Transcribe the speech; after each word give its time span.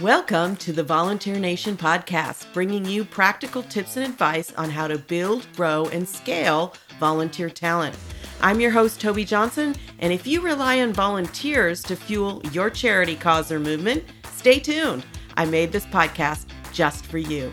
Welcome 0.00 0.56
to 0.56 0.72
the 0.72 0.82
Volunteer 0.82 1.38
Nation 1.38 1.76
podcast, 1.76 2.52
bringing 2.52 2.84
you 2.84 3.04
practical 3.04 3.62
tips 3.62 3.96
and 3.96 4.04
advice 4.04 4.52
on 4.54 4.68
how 4.68 4.88
to 4.88 4.98
build, 4.98 5.46
grow, 5.54 5.86
and 5.90 6.08
scale 6.08 6.74
volunteer 6.98 7.48
talent. 7.48 7.96
I'm 8.40 8.58
your 8.58 8.72
host, 8.72 9.00
Tobi 9.00 9.24
Johnson, 9.24 9.76
and 10.00 10.12
if 10.12 10.26
you 10.26 10.40
rely 10.40 10.80
on 10.80 10.92
volunteers 10.92 11.80
to 11.84 11.94
fuel 11.94 12.42
your 12.50 12.70
charity 12.70 13.14
cause 13.14 13.52
or 13.52 13.60
movement, 13.60 14.02
stay 14.32 14.58
tuned. 14.58 15.06
I 15.36 15.44
made 15.44 15.70
this 15.70 15.86
podcast 15.86 16.46
just 16.72 17.06
for 17.06 17.18
you. 17.18 17.52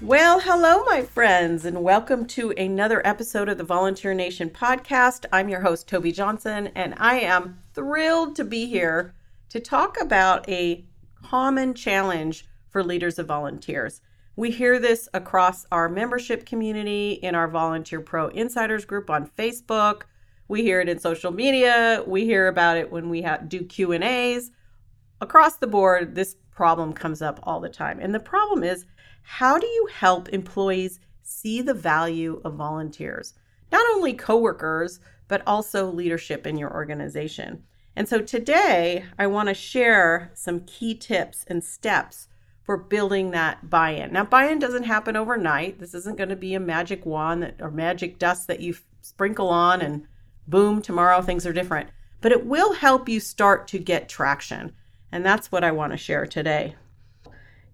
Well, 0.00 0.38
hello, 0.38 0.84
my 0.84 1.02
friends, 1.02 1.64
and 1.64 1.82
welcome 1.82 2.24
to 2.28 2.52
another 2.52 3.04
episode 3.04 3.48
of 3.48 3.58
the 3.58 3.64
Volunteer 3.64 4.14
Nation 4.14 4.48
podcast. 4.48 5.26
I'm 5.32 5.48
your 5.48 5.62
host, 5.62 5.88
Tobi 5.88 6.14
Johnson, 6.14 6.68
and 6.76 6.94
I 6.98 7.18
am 7.18 7.58
thrilled 7.74 8.36
to 8.36 8.44
be 8.44 8.66
here 8.66 9.12
to 9.50 9.60
talk 9.60 10.00
about 10.00 10.48
a 10.48 10.84
common 11.22 11.74
challenge 11.74 12.46
for 12.70 12.82
leaders 12.82 13.18
of 13.18 13.26
volunteers. 13.26 14.00
We 14.36 14.50
hear 14.50 14.78
this 14.78 15.08
across 15.12 15.66
our 15.72 15.88
membership 15.88 16.46
community 16.46 17.14
in 17.14 17.34
our 17.34 17.48
Volunteer 17.48 18.00
Pro 18.00 18.28
Insiders 18.28 18.84
group 18.84 19.10
on 19.10 19.28
Facebook. 19.28 20.02
We 20.48 20.62
hear 20.62 20.80
it 20.80 20.88
in 20.88 20.98
social 20.98 21.32
media. 21.32 22.02
We 22.06 22.24
hear 22.24 22.48
about 22.48 22.76
it 22.76 22.90
when 22.90 23.10
we 23.10 23.26
do 23.48 23.64
Q&As. 23.64 24.50
Across 25.20 25.56
the 25.56 25.66
board, 25.66 26.14
this 26.14 26.36
problem 26.50 26.92
comes 26.92 27.20
up 27.20 27.40
all 27.42 27.60
the 27.60 27.68
time. 27.68 27.98
And 28.00 28.14
the 28.14 28.20
problem 28.20 28.62
is, 28.62 28.86
how 29.22 29.58
do 29.58 29.66
you 29.66 29.88
help 29.92 30.28
employees 30.28 31.00
see 31.22 31.60
the 31.60 31.74
value 31.74 32.40
of 32.44 32.54
volunteers? 32.54 33.34
Not 33.72 33.84
only 33.94 34.14
coworkers, 34.14 35.00
but 35.28 35.42
also 35.46 35.90
leadership 35.90 36.46
in 36.46 36.56
your 36.56 36.72
organization. 36.72 37.64
And 38.00 38.08
so 38.08 38.22
today 38.22 39.04
I 39.18 39.26
want 39.26 39.50
to 39.50 39.54
share 39.54 40.30
some 40.32 40.60
key 40.60 40.94
tips 40.94 41.44
and 41.48 41.62
steps 41.62 42.28
for 42.62 42.78
building 42.78 43.32
that 43.32 43.68
buy 43.68 43.90
in. 43.90 44.14
Now, 44.14 44.24
buy 44.24 44.46
in 44.46 44.58
doesn't 44.58 44.84
happen 44.84 45.16
overnight. 45.16 45.78
This 45.78 45.92
isn't 45.92 46.16
going 46.16 46.30
to 46.30 46.34
be 46.34 46.54
a 46.54 46.60
magic 46.60 47.04
wand 47.04 47.42
that, 47.42 47.56
or 47.60 47.70
magic 47.70 48.18
dust 48.18 48.46
that 48.46 48.60
you 48.60 48.74
sprinkle 49.02 49.50
on 49.50 49.82
and 49.82 50.06
boom, 50.48 50.80
tomorrow 50.80 51.20
things 51.20 51.44
are 51.44 51.52
different. 51.52 51.90
But 52.22 52.32
it 52.32 52.46
will 52.46 52.72
help 52.72 53.06
you 53.06 53.20
start 53.20 53.68
to 53.68 53.78
get 53.78 54.08
traction. 54.08 54.72
And 55.12 55.22
that's 55.22 55.52
what 55.52 55.62
I 55.62 55.70
want 55.70 55.92
to 55.92 55.98
share 55.98 56.24
today. 56.24 56.76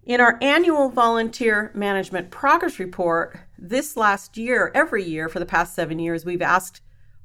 In 0.04 0.20
our 0.20 0.38
annual 0.42 0.88
volunteer 0.88 1.70
management 1.72 2.32
progress 2.32 2.80
report, 2.80 3.38
this 3.56 3.96
last 3.96 4.36
year, 4.36 4.72
every 4.74 5.04
year 5.04 5.28
for 5.28 5.38
the 5.38 5.46
past 5.46 5.76
seven 5.76 6.00
years, 6.00 6.24
we've 6.24 6.42
asked 6.42 6.80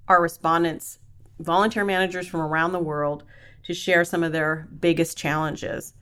our 0.08 0.22
respondents 0.22 1.00
volunteer 1.44 1.86
managers 1.86 2.28
from 2.28 2.42
around 2.42 2.72
the 2.72 2.80
world 2.80 3.24
to 3.64 3.74
share 3.74 4.04
some 4.04 4.24
of 4.24 4.32
their 4.32 4.68
biggest 4.80 5.18
challenges. 5.18 5.94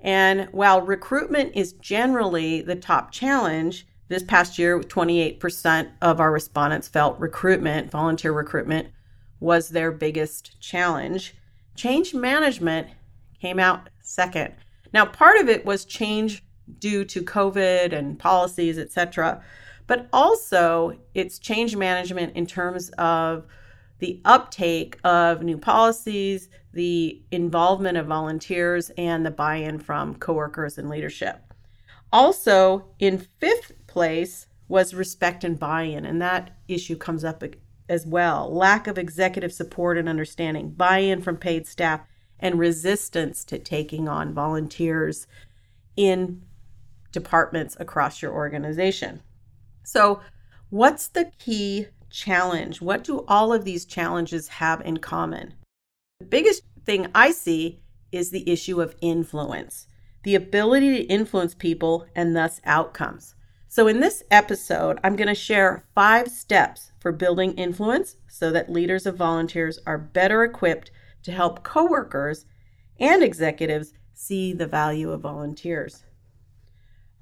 And 0.00 0.48
while 0.52 0.80
recruitment 0.80 1.54
is 1.54 1.74
generally 1.74 2.60
the 2.62 2.74
top 2.74 3.12
challenge, 3.12 3.86
this 4.08 4.22
past 4.22 4.58
year, 4.58 4.78
28% 4.80 5.90
of 6.02 6.20
our 6.20 6.30
respondents 6.30 6.88
felt 6.88 7.18
recruitment, 7.18 7.90
volunteer 7.90 8.32
recruitment, 8.32 8.88
was 9.40 9.70
their 9.70 9.90
biggest 9.90 10.60
challenge. 10.60 11.34
Change 11.76 12.14
management 12.14 12.88
came 13.40 13.58
out 13.58 13.88
second. 14.02 14.54
Now, 14.92 15.06
part 15.06 15.38
of 15.40 15.48
it 15.48 15.64
was 15.64 15.84
change 15.84 16.44
due 16.78 17.04
to 17.06 17.22
COVID 17.22 17.92
and 17.92 18.18
policies, 18.18 18.78
etc., 18.78 19.42
but 19.86 20.08
also 20.12 20.98
it's 21.14 21.38
change 21.38 21.76
management 21.76 22.36
in 22.36 22.46
terms 22.46 22.90
of 22.98 23.46
the 24.02 24.20
uptake 24.24 24.98
of 25.04 25.44
new 25.44 25.56
policies, 25.56 26.48
the 26.72 27.22
involvement 27.30 27.96
of 27.96 28.06
volunteers, 28.06 28.90
and 28.98 29.24
the 29.24 29.30
buy 29.30 29.54
in 29.54 29.78
from 29.78 30.16
coworkers 30.16 30.76
and 30.76 30.90
leadership. 30.90 31.54
Also, 32.12 32.84
in 32.98 33.16
fifth 33.16 33.70
place 33.86 34.48
was 34.66 34.92
respect 34.92 35.44
and 35.44 35.56
buy 35.56 35.82
in, 35.82 36.04
and 36.04 36.20
that 36.20 36.50
issue 36.66 36.96
comes 36.96 37.22
up 37.22 37.44
as 37.88 38.04
well. 38.04 38.52
Lack 38.52 38.88
of 38.88 38.98
executive 38.98 39.52
support 39.52 39.96
and 39.96 40.08
understanding, 40.08 40.70
buy 40.70 40.98
in 40.98 41.22
from 41.22 41.36
paid 41.36 41.68
staff, 41.68 42.00
and 42.40 42.58
resistance 42.58 43.44
to 43.44 43.56
taking 43.56 44.08
on 44.08 44.34
volunteers 44.34 45.28
in 45.96 46.42
departments 47.12 47.76
across 47.78 48.20
your 48.20 48.32
organization. 48.32 49.22
So, 49.84 50.20
what's 50.70 51.06
the 51.06 51.30
key 51.38 51.86
challenge? 52.12 52.80
What 52.80 53.02
do 53.02 53.24
all 53.26 53.52
of 53.52 53.64
these 53.64 53.84
challenges 53.84 54.48
have 54.48 54.80
in 54.82 54.98
common? 54.98 55.54
The 56.20 56.26
biggest 56.26 56.62
thing 56.84 57.08
I 57.14 57.32
see 57.32 57.80
is 58.12 58.30
the 58.30 58.48
issue 58.48 58.80
of 58.80 58.94
influence, 59.00 59.88
the 60.22 60.34
ability 60.34 60.98
to 60.98 61.04
influence 61.04 61.54
people 61.54 62.06
and 62.14 62.36
thus 62.36 62.60
outcomes. 62.64 63.34
So, 63.68 63.88
in 63.88 64.00
this 64.00 64.22
episode, 64.30 65.00
I'm 65.02 65.16
going 65.16 65.28
to 65.28 65.34
share 65.34 65.86
five 65.94 66.28
steps 66.28 66.92
for 67.00 67.10
building 67.10 67.54
influence 67.54 68.16
so 68.28 68.50
that 68.50 68.70
leaders 68.70 69.06
of 69.06 69.16
volunteers 69.16 69.78
are 69.86 69.96
better 69.96 70.44
equipped 70.44 70.90
to 71.22 71.32
help 71.32 71.62
coworkers 71.62 72.44
and 73.00 73.22
executives 73.22 73.94
see 74.12 74.52
the 74.52 74.66
value 74.66 75.10
of 75.10 75.22
volunteers. 75.22 76.04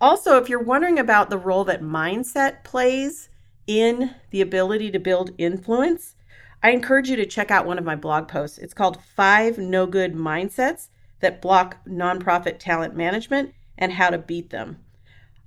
Also, 0.00 0.38
if 0.38 0.48
you're 0.48 0.62
wondering 0.62 0.98
about 0.98 1.30
the 1.30 1.38
role 1.38 1.64
that 1.64 1.82
mindset 1.82 2.64
plays 2.64 3.28
in 3.70 4.16
the 4.30 4.40
ability 4.40 4.90
to 4.90 4.98
build 4.98 5.30
influence, 5.38 6.16
I 6.60 6.72
encourage 6.72 7.08
you 7.08 7.14
to 7.14 7.24
check 7.24 7.52
out 7.52 7.66
one 7.66 7.78
of 7.78 7.84
my 7.84 7.94
blog 7.94 8.26
posts. 8.26 8.58
It's 8.58 8.74
called 8.74 9.00
Five 9.00 9.58
No 9.58 9.86
Good 9.86 10.12
Mindsets 10.12 10.88
That 11.20 11.40
Block 11.40 11.76
Nonprofit 11.86 12.58
Talent 12.58 12.96
Management 12.96 13.54
and 13.78 13.92
How 13.92 14.10
to 14.10 14.18
Beat 14.18 14.50
Them. 14.50 14.80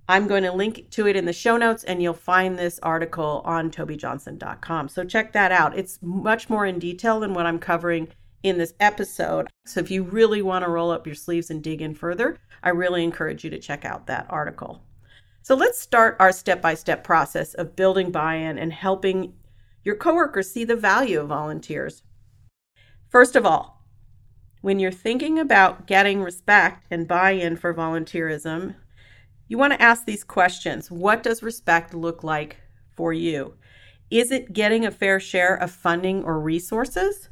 I'm 0.08 0.28
going 0.28 0.44
to 0.44 0.54
link 0.54 0.90
to 0.92 1.06
it 1.06 1.18
in 1.18 1.26
the 1.26 1.34
show 1.34 1.58
notes, 1.58 1.84
and 1.84 2.02
you'll 2.02 2.14
find 2.14 2.58
this 2.58 2.80
article 2.82 3.42
on 3.44 3.70
tobijohnson.com. 3.70 4.88
So 4.88 5.04
check 5.04 5.34
that 5.34 5.52
out. 5.52 5.78
It's 5.78 6.00
much 6.02 6.50
more 6.50 6.66
in 6.66 6.80
detail 6.80 7.20
than 7.20 7.34
what 7.34 7.46
I'm 7.46 7.60
covering 7.60 8.08
in 8.42 8.58
this 8.58 8.74
episode. 8.80 9.50
So 9.66 9.82
if 9.82 9.92
you 9.92 10.02
really 10.04 10.42
want 10.42 10.64
to 10.64 10.72
roll 10.72 10.92
up 10.92 11.06
your 11.06 11.16
sleeves 11.16 11.50
and 11.50 11.62
dig 11.62 11.82
in 11.82 11.94
further, 11.94 12.38
I 12.64 12.70
really 12.70 13.04
encourage 13.04 13.44
you 13.44 13.50
to 13.50 13.60
check 13.60 13.84
out 13.84 14.08
that 14.08 14.28
article. 14.30 14.82
So 15.44 15.56
let's 15.56 15.78
start 15.78 16.16
our 16.22 16.32
step 16.32 16.62
by 16.62 16.74
step 16.74 17.04
process 17.04 17.54
of 17.54 17.76
building 17.76 18.12
buy 18.12 18.36
in 18.36 18.58
and 18.58 18.72
helping 18.72 19.34
your 19.84 19.96
coworkers 19.96 20.50
see 20.50 20.64
the 20.64 20.78
value 20.78 21.20
of 21.20 21.28
volunteers. 21.28 22.02
First 23.10 23.36
of 23.36 23.46
all, 23.46 23.84
when 24.62 24.80
you're 24.80 24.90
thinking 24.90 25.38
about 25.38 25.86
getting 25.86 26.22
respect 26.22 26.86
and 26.90 27.10
buy 27.10 27.32
in 27.32 27.58
for 27.58 27.74
volunteerism, 27.74 28.76
you 29.50 29.58
want 29.58 29.74
to 29.74 29.82
ask 29.82 30.06
these 30.06 30.24
questions 30.24 30.90
What 30.90 31.22
does 31.22 31.44
respect 31.44 31.94
look 31.94 32.24
like 32.24 32.62
for 32.96 33.12
you? 33.12 33.56
Is 34.10 34.32
it 34.32 34.54
getting 34.54 34.86
a 34.86 34.92
fair 34.92 35.20
share 35.20 35.56
of 35.56 35.72
funding 35.72 36.24
or 36.24 36.40
resources? 36.40 37.28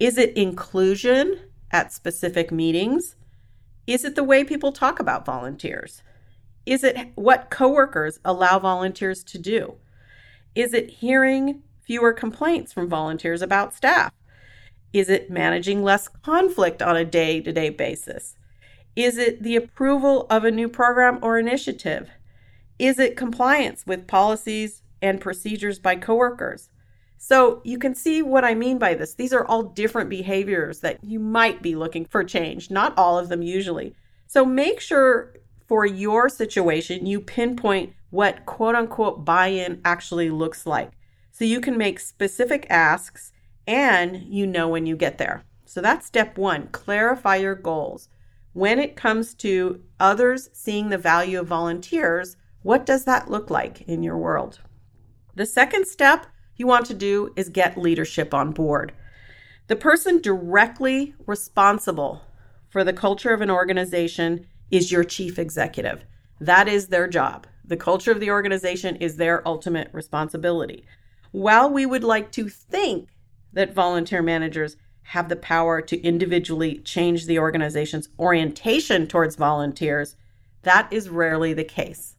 Is 0.00 0.16
it 0.16 0.34
inclusion 0.34 1.40
at 1.70 1.92
specific 1.92 2.50
meetings? 2.50 3.16
Is 3.86 4.02
it 4.06 4.14
the 4.14 4.24
way 4.24 4.44
people 4.44 4.72
talk 4.72 4.98
about 4.98 5.26
volunteers? 5.26 6.02
Is 6.68 6.84
it 6.84 7.12
what 7.14 7.48
coworkers 7.48 8.20
allow 8.26 8.58
volunteers 8.58 9.24
to 9.24 9.38
do? 9.38 9.76
Is 10.54 10.74
it 10.74 10.90
hearing 10.90 11.62
fewer 11.80 12.12
complaints 12.12 12.74
from 12.74 12.90
volunteers 12.90 13.40
about 13.40 13.72
staff? 13.72 14.12
Is 14.92 15.08
it 15.08 15.30
managing 15.30 15.82
less 15.82 16.08
conflict 16.08 16.82
on 16.82 16.94
a 16.94 17.06
day 17.06 17.40
to 17.40 17.52
day 17.52 17.70
basis? 17.70 18.36
Is 18.94 19.16
it 19.16 19.42
the 19.42 19.56
approval 19.56 20.26
of 20.28 20.44
a 20.44 20.50
new 20.50 20.68
program 20.68 21.18
or 21.22 21.38
initiative? 21.38 22.10
Is 22.78 22.98
it 22.98 23.16
compliance 23.16 23.86
with 23.86 24.06
policies 24.06 24.82
and 25.00 25.22
procedures 25.22 25.78
by 25.78 25.96
coworkers? 25.96 26.68
So 27.16 27.62
you 27.64 27.78
can 27.78 27.94
see 27.94 28.20
what 28.20 28.44
I 28.44 28.54
mean 28.54 28.76
by 28.76 28.92
this. 28.92 29.14
These 29.14 29.32
are 29.32 29.46
all 29.46 29.62
different 29.62 30.10
behaviors 30.10 30.80
that 30.80 31.02
you 31.02 31.18
might 31.18 31.62
be 31.62 31.74
looking 31.74 32.04
for 32.04 32.24
change, 32.24 32.70
not 32.70 32.92
all 32.98 33.18
of 33.18 33.30
them 33.30 33.40
usually. 33.40 33.94
So 34.26 34.44
make 34.44 34.80
sure 34.80 35.32
for 35.68 35.84
your 35.84 36.30
situation, 36.30 37.04
you 37.06 37.20
pinpoint 37.20 37.92
what 38.10 38.46
quote 38.46 38.74
unquote 38.74 39.24
buy 39.24 39.48
in 39.48 39.80
actually 39.84 40.30
looks 40.30 40.66
like. 40.66 40.90
So 41.30 41.44
you 41.44 41.60
can 41.60 41.76
make 41.76 42.00
specific 42.00 42.66
asks 42.70 43.32
and 43.66 44.16
you 44.16 44.46
know 44.46 44.66
when 44.66 44.86
you 44.86 44.96
get 44.96 45.18
there. 45.18 45.44
So 45.66 45.82
that's 45.82 46.06
step 46.06 46.38
one 46.38 46.68
clarify 46.68 47.36
your 47.36 47.54
goals. 47.54 48.08
When 48.54 48.78
it 48.78 48.96
comes 48.96 49.34
to 49.34 49.82
others 50.00 50.48
seeing 50.54 50.88
the 50.88 50.98
value 50.98 51.38
of 51.38 51.46
volunteers, 51.46 52.36
what 52.62 52.86
does 52.86 53.04
that 53.04 53.30
look 53.30 53.50
like 53.50 53.82
in 53.82 54.02
your 54.02 54.16
world? 54.16 54.60
The 55.36 55.46
second 55.46 55.86
step 55.86 56.26
you 56.56 56.66
want 56.66 56.86
to 56.86 56.94
do 56.94 57.32
is 57.36 57.50
get 57.50 57.76
leadership 57.76 58.32
on 58.32 58.52
board. 58.52 58.92
The 59.68 59.76
person 59.76 60.22
directly 60.22 61.14
responsible 61.26 62.22
for 62.70 62.82
the 62.82 62.94
culture 62.94 63.34
of 63.34 63.42
an 63.42 63.50
organization 63.50 64.46
is 64.70 64.92
your 64.92 65.04
chief 65.04 65.38
executive. 65.38 66.04
That 66.40 66.68
is 66.68 66.88
their 66.88 67.08
job. 67.08 67.46
The 67.64 67.76
culture 67.76 68.12
of 68.12 68.20
the 68.20 68.30
organization 68.30 68.96
is 68.96 69.16
their 69.16 69.46
ultimate 69.46 69.90
responsibility. 69.92 70.84
While 71.32 71.70
we 71.70 71.84
would 71.84 72.04
like 72.04 72.32
to 72.32 72.48
think 72.48 73.10
that 73.52 73.74
volunteer 73.74 74.22
managers 74.22 74.76
have 75.02 75.28
the 75.28 75.36
power 75.36 75.80
to 75.80 76.00
individually 76.02 76.78
change 76.78 77.26
the 77.26 77.38
organization's 77.38 78.08
orientation 78.18 79.06
towards 79.06 79.36
volunteers, 79.36 80.16
that 80.62 80.92
is 80.92 81.08
rarely 81.08 81.54
the 81.54 81.64
case. 81.64 82.16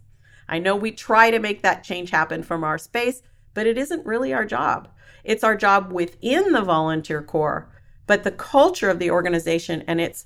I 0.48 0.60
know 0.60 0.76
we 0.76 0.92
try 0.92 1.30
to 1.30 1.40
make 1.40 1.62
that 1.62 1.84
change 1.84 2.10
happen 2.10 2.42
from 2.42 2.64
our 2.64 2.78
space, 2.78 3.22
but 3.54 3.68
it 3.68 3.78
isn't 3.78 4.06
really 4.06 4.34
our 4.34 4.46
job. 4.46 4.88
It's 5.24 5.44
our 5.44 5.56
job 5.56 5.92
within 5.92 6.52
the 6.52 6.62
volunteer 6.62 7.22
corps, 7.22 7.70
but 8.08 8.24
the 8.24 8.32
culture 8.32 8.90
of 8.90 8.98
the 8.98 9.12
organization 9.12 9.84
and 9.88 10.02
its 10.02 10.26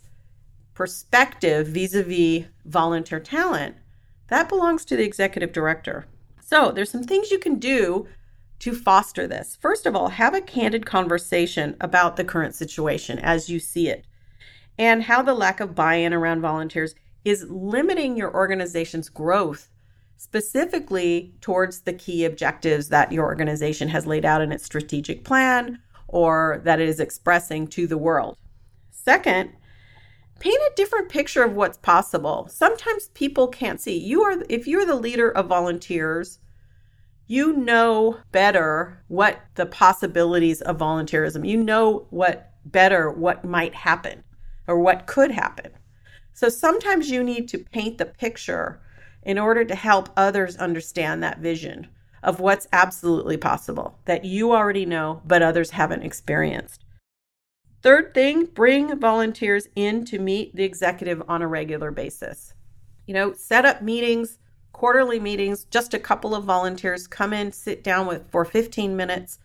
perspective 0.73 1.67
vis 1.67 1.93
a 1.93 2.03
vis 2.03 2.45
volunteer 2.65 3.19
talent, 3.19 3.75
that 4.27 4.49
belongs 4.49 4.85
to 4.85 4.95
the 4.95 5.03
executive 5.03 5.51
director. 5.51 6.07
So 6.41 6.71
there's 6.71 6.91
some 6.91 7.03
things 7.03 7.31
you 7.31 7.39
can 7.39 7.59
do 7.59 8.07
to 8.59 8.73
foster 8.73 9.27
this. 9.27 9.57
First 9.59 9.85
of 9.85 9.95
all, 9.95 10.09
have 10.09 10.33
a 10.33 10.41
candid 10.41 10.85
conversation 10.85 11.75
about 11.81 12.15
the 12.15 12.23
current 12.23 12.55
situation 12.55 13.19
as 13.19 13.49
you 13.49 13.59
see 13.59 13.89
it 13.89 14.05
and 14.77 15.03
how 15.03 15.21
the 15.21 15.33
lack 15.33 15.59
of 15.59 15.75
buy 15.75 15.95
in 15.95 16.13
around 16.13 16.41
volunteers 16.41 16.95
is 17.23 17.45
limiting 17.49 18.17
your 18.17 18.33
organization's 18.33 19.09
growth, 19.09 19.69
specifically 20.17 21.33
towards 21.41 21.81
the 21.81 21.93
key 21.93 22.25
objectives 22.25 22.89
that 22.89 23.11
your 23.11 23.25
organization 23.25 23.89
has 23.89 24.07
laid 24.07 24.25
out 24.25 24.41
in 24.41 24.51
its 24.51 24.65
strategic 24.65 25.23
plan 25.23 25.79
or 26.07 26.61
that 26.63 26.79
it 26.79 26.87
is 26.87 26.99
expressing 26.99 27.67
to 27.67 27.87
the 27.87 27.97
world. 27.97 28.37
Second, 28.91 29.51
paint 30.43 30.61
a 30.61 30.75
different 30.75 31.07
picture 31.07 31.41
of 31.41 31.53
what's 31.53 31.77
possible. 31.77 32.47
Sometimes 32.49 33.07
people 33.13 33.47
can't 33.47 33.79
see. 33.79 33.97
You 33.97 34.23
are 34.23 34.43
if 34.49 34.67
you're 34.67 34.85
the 34.85 34.95
leader 34.95 35.29
of 35.31 35.47
volunteers, 35.47 36.39
you 37.27 37.53
know 37.53 38.17
better 38.33 39.01
what 39.07 39.39
the 39.55 39.65
possibilities 39.65 40.59
of 40.59 40.77
volunteerism. 40.77 41.47
You 41.47 41.63
know 41.63 42.07
what 42.09 42.51
better 42.65 43.09
what 43.09 43.45
might 43.45 43.73
happen 43.73 44.25
or 44.67 44.79
what 44.79 45.07
could 45.07 45.31
happen. 45.31 45.71
So 46.33 46.49
sometimes 46.49 47.09
you 47.09 47.23
need 47.23 47.47
to 47.49 47.59
paint 47.59 47.97
the 47.97 48.05
picture 48.05 48.81
in 49.21 49.39
order 49.39 49.63
to 49.63 49.75
help 49.75 50.09
others 50.17 50.57
understand 50.57 51.23
that 51.23 51.39
vision 51.39 51.87
of 52.21 52.41
what's 52.41 52.67
absolutely 52.73 53.37
possible 53.37 53.97
that 54.05 54.25
you 54.25 54.51
already 54.51 54.85
know 54.85 55.21
but 55.25 55.41
others 55.41 55.69
haven't 55.69 56.03
experienced. 56.03 56.82
Third 57.83 58.13
thing, 58.13 58.45
bring 58.45 58.97
volunteers 58.97 59.67
in 59.75 60.05
to 60.05 60.17
meet 60.17 60.55
the 60.55 60.63
executive 60.63 61.21
on 61.27 61.41
a 61.41 61.47
regular 61.47 61.91
basis. 61.91 62.53
You 63.05 63.13
know, 63.13 63.33
set 63.33 63.65
up 63.65 63.81
meetings, 63.81 64.39
quarterly 64.71 65.19
meetings, 65.19 65.65
just 65.65 65.93
a 65.93 65.99
couple 65.99 66.33
of 66.33 66.45
volunteers 66.45 67.07
come 67.07 67.33
in, 67.33 67.51
sit 67.51 67.83
down 67.83 68.07
with 68.07 68.31
for 68.31 68.45
15 68.45 68.95
minutes 68.95 69.39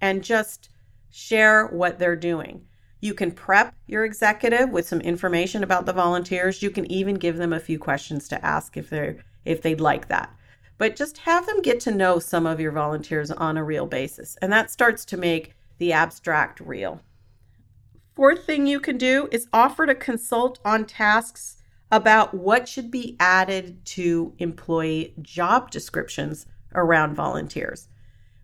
and 0.00 0.22
just 0.22 0.70
share 1.10 1.66
what 1.66 1.98
they're 1.98 2.14
doing. 2.14 2.64
You 3.00 3.12
can 3.12 3.32
prep 3.32 3.74
your 3.88 4.04
executive 4.04 4.70
with 4.70 4.86
some 4.86 5.00
information 5.00 5.64
about 5.64 5.84
the 5.84 5.92
volunteers. 5.92 6.62
You 6.62 6.70
can 6.70 6.90
even 6.92 7.16
give 7.16 7.38
them 7.38 7.52
a 7.52 7.58
few 7.58 7.78
questions 7.78 8.28
to 8.28 8.44
ask 8.44 8.76
if 8.76 8.88
they're 8.88 9.16
if 9.44 9.62
they'd 9.62 9.80
like 9.80 10.06
that. 10.06 10.32
But 10.78 10.94
just 10.94 11.18
have 11.18 11.44
them 11.46 11.60
get 11.60 11.80
to 11.80 11.90
know 11.90 12.20
some 12.20 12.46
of 12.46 12.60
your 12.60 12.72
volunteers 12.72 13.32
on 13.32 13.56
a 13.56 13.64
real 13.64 13.86
basis. 13.86 14.36
And 14.40 14.52
that 14.52 14.70
starts 14.70 15.04
to 15.06 15.16
make 15.16 15.54
the 15.78 15.92
abstract 15.92 16.60
real. 16.60 17.00
Fourth 18.20 18.44
thing 18.44 18.66
you 18.66 18.80
can 18.80 18.98
do 18.98 19.30
is 19.32 19.48
offer 19.50 19.86
to 19.86 19.94
consult 19.94 20.58
on 20.62 20.84
tasks 20.84 21.56
about 21.90 22.34
what 22.34 22.68
should 22.68 22.90
be 22.90 23.16
added 23.18 23.82
to 23.86 24.34
employee 24.38 25.14
job 25.22 25.70
descriptions 25.70 26.44
around 26.74 27.14
volunteers. 27.14 27.88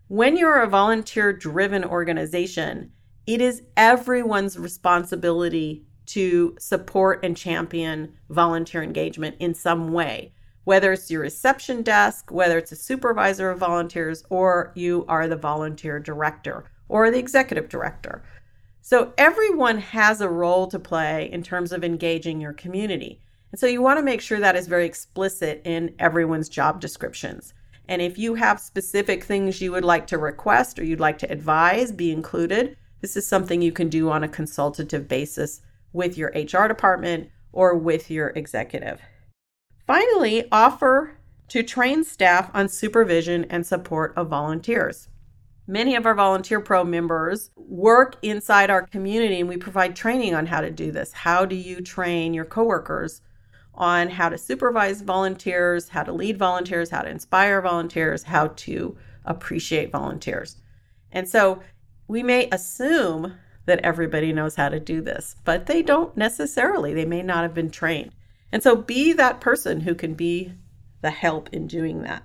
When 0.07 0.35
you're 0.35 0.63
a 0.63 0.67
volunteer 0.67 1.31
driven 1.31 1.85
organization, 1.85 2.91
it 3.27 3.39
is 3.39 3.61
everyone's 3.77 4.57
responsibility 4.57 5.85
to 6.07 6.55
support 6.57 7.23
and 7.23 7.37
champion 7.37 8.15
volunteer 8.31 8.81
engagement 8.81 9.35
in 9.37 9.53
some 9.53 9.91
way, 9.91 10.33
whether 10.63 10.91
it's 10.93 11.11
your 11.11 11.21
reception 11.21 11.83
desk, 11.83 12.31
whether 12.31 12.57
it's 12.57 12.71
a 12.71 12.75
supervisor 12.75 13.51
of 13.51 13.59
volunteers, 13.59 14.23
or 14.31 14.71
you 14.73 15.05
are 15.07 15.27
the 15.27 15.35
volunteer 15.35 15.99
director 15.99 16.65
or 16.89 17.11
the 17.11 17.19
executive 17.19 17.69
director. 17.69 18.23
So 18.89 19.11
everyone 19.17 19.79
has 19.79 20.21
a 20.21 20.29
role 20.29 20.65
to 20.67 20.79
play 20.79 21.29
in 21.29 21.43
terms 21.43 21.73
of 21.73 21.83
engaging 21.83 22.39
your 22.39 22.53
community. 22.53 23.19
And 23.51 23.59
so 23.59 23.67
you 23.67 23.81
want 23.81 23.99
to 23.99 24.01
make 24.01 24.21
sure 24.21 24.39
that 24.39 24.55
is 24.55 24.67
very 24.67 24.85
explicit 24.85 25.61
in 25.65 25.93
everyone's 25.99 26.47
job 26.47 26.79
descriptions. 26.79 27.53
And 27.89 28.01
if 28.01 28.17
you 28.17 28.35
have 28.35 28.61
specific 28.61 29.25
things 29.25 29.59
you 29.59 29.73
would 29.73 29.83
like 29.83 30.07
to 30.07 30.17
request 30.17 30.79
or 30.79 30.85
you'd 30.85 31.01
like 31.01 31.17
to 31.17 31.29
advise 31.29 31.91
be 31.91 32.13
included, 32.13 32.77
this 33.01 33.17
is 33.17 33.27
something 33.27 33.61
you 33.61 33.73
can 33.73 33.89
do 33.89 34.09
on 34.09 34.23
a 34.23 34.29
consultative 34.29 35.09
basis 35.09 35.59
with 35.91 36.17
your 36.17 36.29
HR 36.29 36.69
department 36.69 37.29
or 37.51 37.75
with 37.75 38.09
your 38.09 38.29
executive. 38.37 39.01
Finally, 39.85 40.47
offer 40.49 41.17
to 41.49 41.61
train 41.61 42.05
staff 42.05 42.49
on 42.53 42.69
supervision 42.69 43.43
and 43.49 43.67
support 43.67 44.13
of 44.15 44.29
volunteers. 44.29 45.09
Many 45.69 45.97
of 45.97 46.05
our 46.05 46.15
Volunteer 46.15 46.61
Pro 46.61 46.85
members 46.85 47.51
work 47.57 48.15
inside 48.21 48.69
our 48.69 48.83
community 48.83 49.41
and 49.41 49.49
we 49.49 49.57
provide 49.57 49.97
training 49.97 50.33
on 50.33 50.45
how 50.45 50.61
to 50.61 50.71
do 50.71 50.91
this. 50.91 51.11
How 51.11 51.43
do 51.43 51.57
you 51.57 51.81
train 51.81 52.33
your 52.33 52.45
coworkers 52.45 53.21
on 53.73 54.09
how 54.09 54.29
to 54.29 54.37
supervise 54.37 55.01
volunteers, 55.01 55.89
how 55.89 56.03
to 56.03 56.13
lead 56.13 56.37
volunteers, 56.37 56.89
how 56.89 57.01
to 57.01 57.09
inspire 57.09 57.61
volunteers, 57.61 58.23
how 58.23 58.47
to 58.47 58.97
appreciate 59.25 59.91
volunteers? 59.91 60.55
And 61.11 61.27
so 61.27 61.61
we 62.07 62.23
may 62.23 62.47
assume 62.49 63.33
that 63.65 63.81
everybody 63.81 64.31
knows 64.31 64.55
how 64.55 64.69
to 64.69 64.79
do 64.79 65.01
this, 65.01 65.35
but 65.43 65.65
they 65.65 65.81
don't 65.81 66.15
necessarily. 66.15 66.93
They 66.93 67.03
may 67.03 67.21
not 67.21 67.43
have 67.43 67.53
been 67.53 67.71
trained. 67.71 68.13
And 68.53 68.63
so 68.63 68.77
be 68.77 69.11
that 69.11 69.41
person 69.41 69.81
who 69.81 69.95
can 69.95 70.13
be 70.13 70.53
the 71.01 71.11
help 71.11 71.49
in 71.51 71.67
doing 71.67 72.03
that. 72.03 72.23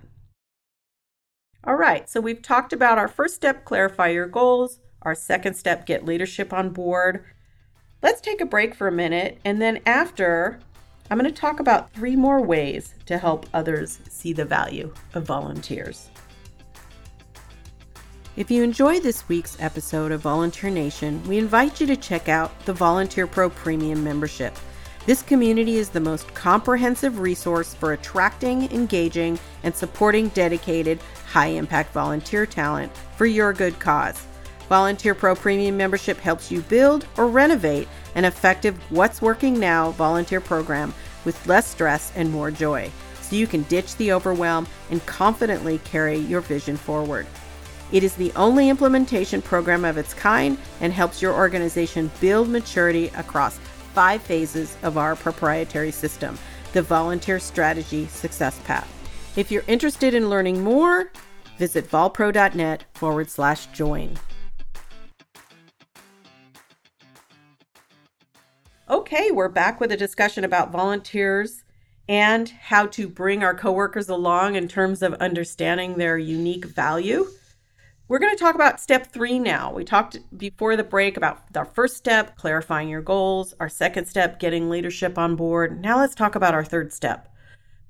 All 1.64 1.76
right, 1.76 2.10
so 2.10 2.20
we've 2.20 2.42
talked 2.42 2.72
about 2.72 2.98
our 2.98 3.06
first 3.06 3.36
step, 3.36 3.64
clarify 3.64 4.08
your 4.08 4.26
goals. 4.26 4.80
Our 5.02 5.14
second 5.14 5.54
step, 5.54 5.86
get 5.86 6.04
leadership 6.04 6.52
on 6.52 6.70
board. 6.70 7.24
Let's 8.02 8.20
take 8.20 8.40
a 8.40 8.46
break 8.46 8.74
for 8.74 8.88
a 8.88 8.92
minute, 8.92 9.38
and 9.44 9.62
then 9.62 9.80
after, 9.86 10.58
I'm 11.08 11.18
going 11.18 11.32
to 11.32 11.40
talk 11.40 11.60
about 11.60 11.92
three 11.92 12.16
more 12.16 12.42
ways 12.42 12.94
to 13.06 13.16
help 13.16 13.46
others 13.54 14.00
see 14.08 14.32
the 14.32 14.44
value 14.44 14.92
of 15.14 15.24
volunteers. 15.24 16.10
If 18.34 18.50
you 18.50 18.64
enjoyed 18.64 19.04
this 19.04 19.28
week's 19.28 19.56
episode 19.60 20.10
of 20.10 20.22
Volunteer 20.22 20.70
Nation, 20.70 21.22
we 21.28 21.38
invite 21.38 21.80
you 21.80 21.86
to 21.86 21.96
check 21.96 22.28
out 22.28 22.58
the 22.64 22.72
Volunteer 22.72 23.28
Pro 23.28 23.50
Premium 23.50 24.02
membership. 24.02 24.56
This 25.06 25.22
community 25.22 25.76
is 25.76 25.90
the 25.90 26.00
most 26.00 26.32
comprehensive 26.34 27.20
resource 27.20 27.72
for 27.74 27.92
attracting, 27.92 28.70
engaging, 28.72 29.38
and 29.62 29.74
supporting 29.74 30.28
dedicated, 30.28 31.00
high 31.32 31.46
impact 31.46 31.94
volunteer 31.94 32.44
talent 32.44 32.92
for 33.16 33.24
your 33.24 33.54
good 33.54 33.78
cause. 33.80 34.26
Volunteer 34.68 35.14
Pro 35.14 35.34
Premium 35.34 35.78
membership 35.78 36.18
helps 36.18 36.50
you 36.50 36.60
build 36.62 37.06
or 37.16 37.26
renovate 37.26 37.88
an 38.14 38.26
effective 38.26 38.76
What's 38.90 39.22
Working 39.22 39.58
Now 39.58 39.92
volunteer 39.92 40.42
program 40.42 40.92
with 41.24 41.46
less 41.46 41.66
stress 41.66 42.12
and 42.16 42.30
more 42.30 42.50
joy, 42.50 42.90
so 43.22 43.34
you 43.34 43.46
can 43.46 43.62
ditch 43.62 43.96
the 43.96 44.12
overwhelm 44.12 44.66
and 44.90 45.04
confidently 45.06 45.78
carry 45.84 46.18
your 46.18 46.42
vision 46.42 46.76
forward. 46.76 47.26
It 47.92 48.02
is 48.02 48.14
the 48.14 48.32
only 48.36 48.68
implementation 48.68 49.40
program 49.40 49.86
of 49.86 49.96
its 49.96 50.12
kind 50.12 50.58
and 50.80 50.92
helps 50.92 51.22
your 51.22 51.32
organization 51.32 52.10
build 52.20 52.48
maturity 52.48 53.08
across 53.16 53.58
five 53.94 54.22
phases 54.22 54.76
of 54.82 54.98
our 54.98 55.16
proprietary 55.16 55.92
system, 55.92 56.38
the 56.74 56.82
Volunteer 56.82 57.38
Strategy 57.38 58.06
Success 58.06 58.58
Path. 58.64 59.01
If 59.34 59.50
you're 59.50 59.64
interested 59.66 60.12
in 60.12 60.28
learning 60.28 60.62
more, 60.62 61.10
visit 61.56 61.88
volpro.net 61.88 62.84
forward 62.92 63.30
slash 63.30 63.66
join. 63.68 64.18
Okay, 68.90 69.30
we're 69.30 69.48
back 69.48 69.80
with 69.80 69.90
a 69.90 69.96
discussion 69.96 70.44
about 70.44 70.70
volunteers 70.70 71.64
and 72.10 72.50
how 72.50 72.86
to 72.88 73.08
bring 73.08 73.42
our 73.42 73.54
coworkers 73.54 74.10
along 74.10 74.56
in 74.56 74.68
terms 74.68 75.00
of 75.00 75.14
understanding 75.14 75.96
their 75.96 76.18
unique 76.18 76.66
value. 76.66 77.26
We're 78.08 78.18
going 78.18 78.36
to 78.36 78.38
talk 78.38 78.54
about 78.54 78.80
step 78.80 79.06
three 79.06 79.38
now. 79.38 79.72
We 79.72 79.84
talked 79.84 80.18
before 80.36 80.76
the 80.76 80.84
break 80.84 81.16
about 81.16 81.44
our 81.56 81.64
first 81.64 81.96
step, 81.96 82.36
clarifying 82.36 82.90
your 82.90 83.00
goals, 83.00 83.54
our 83.60 83.70
second 83.70 84.04
step, 84.04 84.38
getting 84.38 84.68
leadership 84.68 85.16
on 85.16 85.36
board. 85.36 85.80
Now 85.80 85.96
let's 85.96 86.14
talk 86.14 86.34
about 86.34 86.52
our 86.52 86.64
third 86.64 86.92
step, 86.92 87.31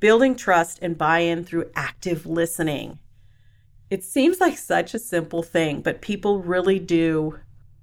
building 0.03 0.35
trust 0.35 0.81
and 0.83 0.99
buy 0.99 1.21
in 1.21 1.45
through 1.45 1.71
active 1.77 2.27
listening. 2.27 2.99
It 3.89 4.03
seems 4.03 4.41
like 4.41 4.59
such 4.59 4.95
a 4.95 4.99
simple 4.99 5.45
thing, 5.45 5.81
but 5.81 6.03
people 6.03 6.43
really 6.43 6.81
do 6.81 7.39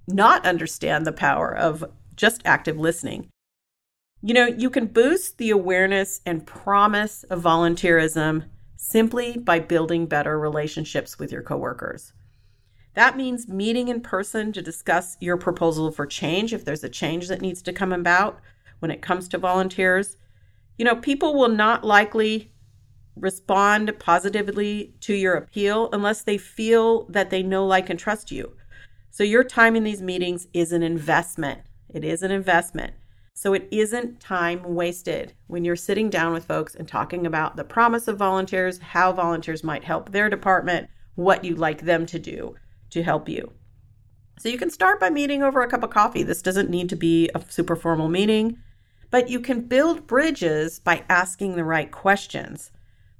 not 0.05 0.45
understand 0.45 1.07
the 1.07 1.13
power 1.13 1.55
of 1.55 1.85
just 2.17 2.41
active 2.43 2.77
listening. 2.77 3.29
You 4.21 4.33
know, 4.33 4.47
you 4.47 4.69
can 4.69 4.87
boost 4.87 5.37
the 5.37 5.49
awareness 5.49 6.19
and 6.25 6.45
promise 6.45 7.23
of 7.23 7.41
volunteerism 7.41 8.49
simply 8.75 9.37
by 9.37 9.59
building 9.59 10.05
better 10.05 10.37
relationships 10.37 11.17
with 11.17 11.31
your 11.31 11.41
coworkers. 11.41 12.11
That 12.95 13.15
means 13.15 13.47
meeting 13.47 13.87
in 13.87 14.01
person 14.01 14.51
to 14.51 14.61
discuss 14.61 15.15
your 15.21 15.37
proposal 15.37 15.89
for 15.89 16.05
change 16.05 16.53
if 16.53 16.65
there's 16.65 16.83
a 16.83 16.89
change 16.89 17.29
that 17.29 17.39
needs 17.39 17.61
to 17.61 17.71
come 17.71 17.93
about 17.93 18.41
when 18.79 18.91
it 18.91 19.01
comes 19.01 19.29
to 19.29 19.37
volunteers. 19.37 20.17
You 20.79 20.85
know, 20.85 20.95
people 20.95 21.35
will 21.35 21.49
not 21.49 21.83
likely 21.83 22.53
respond 23.17 23.91
positively 23.99 24.95
to 25.01 25.13
your 25.13 25.35
appeal 25.35 25.89
unless 25.91 26.21
they 26.21 26.37
feel 26.37 27.03
that 27.09 27.29
they 27.29 27.43
know, 27.43 27.67
like, 27.67 27.89
and 27.89 27.99
trust 27.99 28.31
you. 28.31 28.53
So, 29.11 29.25
your 29.25 29.43
time 29.43 29.75
in 29.75 29.83
these 29.83 30.01
meetings 30.01 30.47
is 30.53 30.71
an 30.71 30.81
investment. 30.81 31.63
It 31.89 32.05
is 32.05 32.23
an 32.23 32.31
investment. 32.31 32.93
So, 33.33 33.53
it 33.53 33.67
isn't 33.71 34.21
time 34.21 34.63
wasted 34.63 35.33
when 35.47 35.65
you're 35.65 35.75
sitting 35.75 36.09
down 36.09 36.31
with 36.31 36.45
folks 36.45 36.75
and 36.75 36.87
talking 36.87 37.25
about 37.25 37.57
the 37.57 37.65
promise 37.65 38.07
of 38.07 38.17
volunteers, 38.17 38.79
how 38.79 39.11
volunteers 39.11 39.65
might 39.65 39.83
help 39.83 40.13
their 40.13 40.29
department, 40.29 40.89
what 41.15 41.43
you'd 41.43 41.59
like 41.59 41.81
them 41.81 42.05
to 42.05 42.19
do 42.19 42.55
to 42.91 43.03
help 43.03 43.27
you. 43.27 43.51
So, 44.39 44.47
you 44.47 44.57
can 44.57 44.69
start 44.69 45.01
by 45.01 45.09
meeting 45.09 45.43
over 45.43 45.61
a 45.61 45.67
cup 45.67 45.83
of 45.83 45.89
coffee. 45.89 46.23
This 46.23 46.41
doesn't 46.41 46.69
need 46.69 46.87
to 46.87 46.95
be 46.95 47.29
a 47.35 47.43
super 47.49 47.75
formal 47.75 48.07
meeting, 48.07 48.59
but 49.11 49.29
you 49.29 49.39
can 49.39 49.61
build 49.61 50.07
bridges 50.07 50.79
by 50.79 51.03
asking 51.09 51.55
the 51.55 51.63
right 51.63 51.91
questions. 51.91 52.71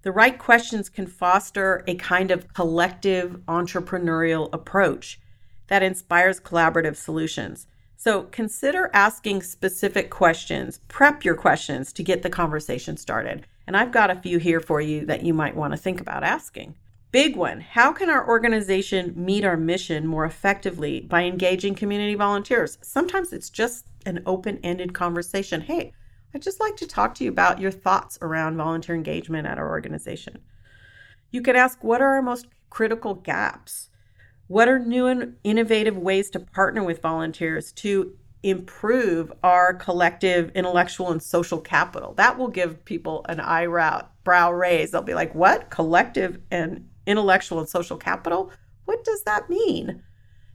The 0.02 0.12
right 0.12 0.38
questions 0.38 0.90
can 0.90 1.08
foster 1.08 1.84
a 1.88 1.96
kind 1.96 2.32
of 2.32 2.54
collective 2.54 3.42
entrepreneurial 3.48 4.50
approach 4.54 5.20
that 5.68 5.84
inspires 5.84 6.40
collaborative 6.40 6.96
solutions. 6.96 7.68
So 7.98 8.24
consider 8.24 8.90
asking 8.94 9.44
specific 9.44 10.10
questions, 10.10 10.80
prep 10.88 11.26
your 11.26 11.36
questions 11.36 11.92
to 11.94 12.04
get 12.04 12.24
the 12.24 12.30
conversation 12.30 12.96
started. 12.96 13.46
And 13.68 13.76
I've 13.76 13.92
got 13.92 14.10
a 14.10 14.16
few 14.16 14.38
here 14.38 14.62
for 14.62 14.80
you 14.80 15.06
that 15.06 15.24
you 15.24 15.34
might 15.34 15.56
want 15.56 15.74
to 15.74 15.78
think 15.78 16.00
about 16.00 16.24
asking. 16.24 16.76
Big 17.12 17.36
one 17.36 17.60
How 17.60 17.92
can 17.92 18.10
our 18.10 18.28
organization 18.28 19.14
meet 19.18 19.44
our 19.44 19.58
mission 19.58 20.08
more 20.08 20.26
effectively 20.26 21.02
by 21.02 21.24
engaging 21.24 21.76
community 21.76 22.16
volunteers? 22.16 22.78
Sometimes 22.82 23.34
it's 23.34 23.50
just 23.50 23.89
an 24.06 24.24
open 24.26 24.60
ended 24.64 24.94
conversation. 24.94 25.62
Hey, 25.62 25.94
I'd 26.34 26.42
just 26.42 26.60
like 26.60 26.76
to 26.78 26.88
talk 26.88 27.16
to 27.16 27.24
you 27.24 27.30
about 27.30 27.60
your 27.60 27.72
thoughts 27.72 28.18
around 28.22 28.58
volunteer 28.58 28.96
engagement 28.96 29.48
at 29.48 29.58
our 29.58 29.70
organization. 29.70 30.40
You 31.32 31.42
can 31.42 31.56
ask 31.56 31.84
what 31.84 32.02
are 32.02 32.14
our 32.16 32.22
most 32.22 32.48
critical 32.70 33.16
gaps? 33.16 33.90
What 34.48 34.68
are 34.68 34.80
new 34.80 35.06
and 35.08 35.36
innovative 35.44 35.98
ways 35.98 36.30
to 36.32 36.40
partner 36.40 36.84
with 36.84 37.02
volunteers 37.02 37.72
to 37.74 38.16
improve 38.42 39.32
our 39.44 39.74
collective 39.74 40.52
intellectual 40.56 41.12
and 41.12 41.22
social 41.22 41.60
capital? 41.60 42.14
That 42.14 42.38
will 42.38 42.48
give 42.48 42.86
people 42.86 43.26
an 43.30 43.40
eyebrow 43.40 44.08
brow 44.24 44.52
raise. 44.52 44.92
They'll 44.92 45.02
be 45.02 45.14
like, 45.14 45.36
"What? 45.36 45.70
Collective 45.70 46.40
and 46.50 46.90
intellectual 47.06 47.60
and 47.60 47.70
social 47.70 47.98
capital? 47.98 48.52
What 48.86 49.04
does 49.04 49.24
that 49.24 49.50
mean?" 49.50 50.04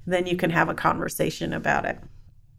Then 0.06 0.26
you 0.26 0.36
can 0.36 0.50
have 0.50 0.68
a 0.68 0.74
conversation 0.74 1.52
about 1.52 1.84
it. 1.84 1.98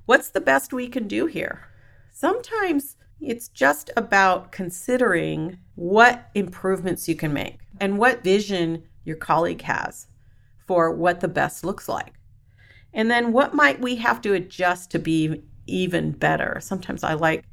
What's 0.06 0.30
the 0.30 0.42
best 0.42 0.72
we 0.72 0.88
can 0.88 1.08
do 1.08 1.26
here? 1.26 1.68
Sometimes 2.12 2.96
it's 3.20 3.48
just 3.48 3.90
about 3.98 4.52
considering 4.52 5.58
what 5.74 6.30
improvements 6.36 7.08
you 7.08 7.16
can 7.16 7.34
make 7.34 7.60
and 7.80 7.98
what 7.98 8.24
vision 8.24 8.84
your 9.04 9.16
colleague 9.16 9.64
has 9.64 10.08
for 10.68 10.92
what 10.92 11.22
the 11.22 11.28
best 11.28 11.64
looks 11.66 11.90
like. 11.90 12.14
And 12.94 13.10
then 13.10 13.34
what 13.34 13.54
might 13.54 13.82
we 13.82 13.96
have 13.96 14.22
to 14.22 14.34
adjust 14.34 14.92
to 14.92 15.00
be 15.00 15.44
even 15.66 16.12
better? 16.12 16.60
Sometimes 16.62 17.04
I 17.04 17.14
like 17.14 17.44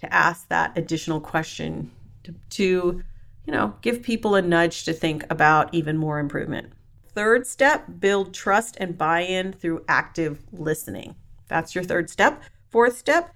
to 0.00 0.12
ask 0.12 0.48
that 0.48 0.76
additional 0.76 1.20
question 1.20 1.90
to, 2.24 2.34
to 2.50 3.02
you 3.46 3.52
know, 3.52 3.74
give 3.80 4.02
people 4.02 4.34
a 4.34 4.42
nudge 4.42 4.84
to 4.84 4.92
think 4.92 5.24
about 5.30 5.72
even 5.74 5.96
more 5.96 6.18
improvement. 6.18 6.72
Third 7.08 7.46
step, 7.46 7.86
build 7.98 8.32
trust 8.32 8.76
and 8.78 8.96
buy 8.96 9.20
in 9.20 9.52
through 9.52 9.84
active 9.88 10.42
listening. 10.52 11.16
That's 11.52 11.74
your 11.74 11.84
third 11.84 12.08
step. 12.08 12.42
Fourth 12.70 12.96
step, 12.96 13.34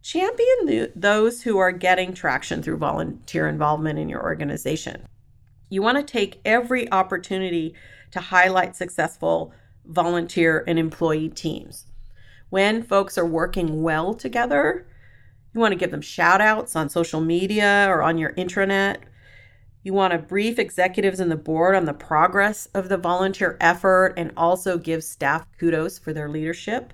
champion 0.00 0.88
those 0.94 1.42
who 1.42 1.58
are 1.58 1.72
getting 1.72 2.14
traction 2.14 2.62
through 2.62 2.76
volunteer 2.76 3.48
involvement 3.48 3.98
in 3.98 4.08
your 4.08 4.22
organization. 4.22 5.04
You 5.68 5.82
want 5.82 5.98
to 5.98 6.04
take 6.04 6.40
every 6.44 6.90
opportunity 6.92 7.74
to 8.12 8.20
highlight 8.20 8.76
successful 8.76 9.52
volunteer 9.84 10.62
and 10.68 10.78
employee 10.78 11.28
teams. 11.28 11.86
When 12.50 12.84
folks 12.84 13.18
are 13.18 13.26
working 13.26 13.82
well 13.82 14.14
together, 14.14 14.86
you 15.52 15.60
want 15.60 15.72
to 15.72 15.78
give 15.78 15.90
them 15.90 16.00
shout 16.00 16.40
outs 16.40 16.76
on 16.76 16.88
social 16.88 17.20
media 17.20 17.86
or 17.88 18.00
on 18.00 18.16
your 18.16 18.32
intranet. 18.34 18.98
You 19.82 19.92
want 19.92 20.12
to 20.12 20.18
brief 20.18 20.60
executives 20.60 21.18
and 21.18 21.32
the 21.32 21.36
board 21.36 21.74
on 21.74 21.84
the 21.84 21.92
progress 21.92 22.66
of 22.74 22.88
the 22.88 22.96
volunteer 22.96 23.56
effort 23.60 24.14
and 24.16 24.32
also 24.36 24.78
give 24.78 25.02
staff 25.02 25.48
kudos 25.58 25.98
for 25.98 26.12
their 26.12 26.28
leadership. 26.28 26.92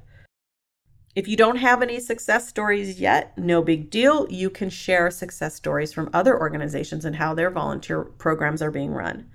If 1.14 1.28
you 1.28 1.36
don't 1.36 1.56
have 1.56 1.82
any 1.82 2.00
success 2.00 2.48
stories 2.48 2.98
yet, 2.98 3.36
no 3.36 3.60
big 3.62 3.90
deal. 3.90 4.26
You 4.30 4.48
can 4.48 4.70
share 4.70 5.10
success 5.10 5.54
stories 5.54 5.92
from 5.92 6.08
other 6.12 6.38
organizations 6.38 7.04
and 7.04 7.16
how 7.16 7.34
their 7.34 7.50
volunteer 7.50 8.02
programs 8.02 8.62
are 8.62 8.70
being 8.70 8.92
run. 8.92 9.28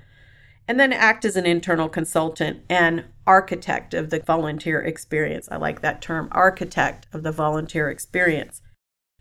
And 0.68 0.80
then 0.80 0.92
act 0.92 1.24
as 1.24 1.36
an 1.36 1.46
internal 1.46 1.88
consultant 1.88 2.64
and 2.68 3.06
architect 3.28 3.94
of 3.94 4.10
the 4.10 4.20
volunteer 4.20 4.82
experience. 4.82 5.48
I 5.52 5.58
like 5.58 5.82
that 5.82 6.02
term, 6.02 6.30
architect 6.32 7.06
of 7.14 7.22
the 7.22 7.32
volunteer 7.32 7.92
experience. 7.92 8.62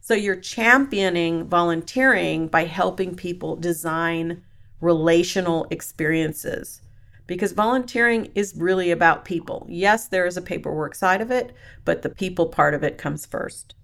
So 0.00 0.14
you're 0.14 0.36
championing 0.36 1.46
volunteering 1.46 2.48
by 2.48 2.64
helping 2.64 3.16
people 3.16 3.56
design 3.56 4.42
relational 4.80 5.66
experiences 5.70 6.80
because 7.26 7.52
volunteering 7.52 8.30
is 8.34 8.54
really 8.56 8.90
about 8.90 9.24
people. 9.24 9.66
Yes, 9.68 10.08
there 10.08 10.26
is 10.26 10.36
a 10.36 10.42
paperwork 10.42 10.94
side 10.94 11.20
of 11.20 11.30
it, 11.30 11.54
but 11.84 12.02
the 12.02 12.10
people 12.10 12.46
part 12.46 12.74
of 12.74 12.82
it 12.82 12.98
comes 12.98 13.26
first. 13.26 13.74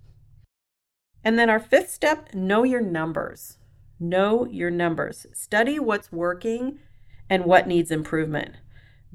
And 1.25 1.39
then 1.39 1.51
our 1.51 1.61
fifth 1.61 1.91
step 1.91 2.35
know 2.35 2.65
your 2.65 2.81
numbers. 2.81 3.59
Know 4.01 4.47
your 4.47 4.71
numbers. 4.71 5.27
Study 5.33 5.79
what's 5.79 6.11
working 6.11 6.79
and 7.31 7.45
what 7.45 7.69
needs 7.69 7.91
improvement. 7.91 8.57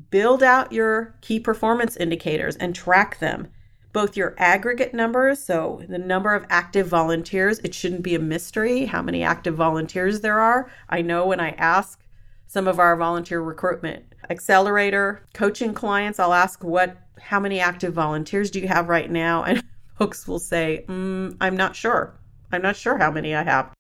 Build 0.10 0.44
out 0.44 0.72
your 0.72 1.18
key 1.22 1.40
performance 1.40 1.98
indicators 1.98 2.56
and 2.56 2.74
track 2.74 3.20
them. 3.20 3.50
Both 3.94 4.16
your 4.16 4.36
aggregate 4.38 4.94
numbers, 4.94 5.44
so 5.44 5.82
the 5.90 5.98
number 5.98 6.36
of 6.36 6.46
active 6.50 6.88
volunteers, 6.88 7.60
it 7.60 7.74
shouldn't 7.74 8.04
be 8.04 8.14
a 8.14 8.20
mystery 8.20 8.86
how 8.86 9.02
many 9.02 9.24
active 9.24 9.56
volunteers 9.56 10.22
there 10.22 10.40
are. 10.40 10.70
I 10.88 11.02
know 11.02 11.26
when 11.26 11.40
I 11.40 11.50
ask 11.52 12.04
some 12.46 12.68
of 12.68 12.80
our 12.80 12.96
volunteer 12.96 13.42
recruitment 13.42 14.06
accelerator 14.30 15.26
coaching 15.34 15.74
clients. 15.74 16.20
I'll 16.20 16.34
ask 16.34 16.64
what 16.64 16.98
how 17.20 17.40
many 17.40 17.60
active 17.60 17.94
volunteers 17.94 18.52
do 18.52 18.60
you 18.60 18.68
have 18.68 18.90
right 18.90 19.10
now? 19.10 19.44
And 19.44 19.64
folks 19.98 20.28
will 20.28 20.40
say 20.40 20.86
mm, 20.88 21.36
i'm 21.42 21.58
not 21.58 21.76
sure. 21.76 22.20
I'm 22.52 22.62
not 22.62 22.76
sure 22.76 22.98
how 22.98 23.12
many 23.12 23.36
i 23.36 23.44
have. 23.44 23.74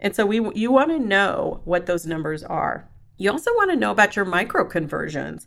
And 0.00 0.14
so 0.14 0.26
we 0.26 0.40
you 0.54 0.72
want 0.72 0.90
to 0.90 0.98
know 0.98 1.60
what 1.64 1.86
those 1.86 2.06
numbers 2.06 2.42
are. 2.42 2.88
You 3.16 3.30
also 3.30 3.50
want 3.52 3.70
to 3.70 3.76
know 3.76 3.90
about 3.90 4.16
your 4.16 4.24
micro 4.24 4.64
conversions 4.64 5.46